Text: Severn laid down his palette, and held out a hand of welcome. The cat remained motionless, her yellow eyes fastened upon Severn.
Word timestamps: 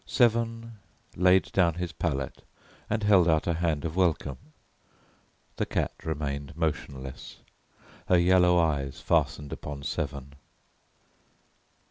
Severn 0.03 0.79
laid 1.15 1.51
down 1.51 1.75
his 1.75 1.91
palette, 1.91 2.41
and 2.89 3.03
held 3.03 3.27
out 3.29 3.45
a 3.45 3.53
hand 3.53 3.85
of 3.85 3.95
welcome. 3.95 4.39
The 5.57 5.67
cat 5.67 5.93
remained 6.03 6.57
motionless, 6.57 7.37
her 8.07 8.17
yellow 8.17 8.57
eyes 8.57 8.99
fastened 8.99 9.53
upon 9.53 9.83
Severn. 9.83 10.33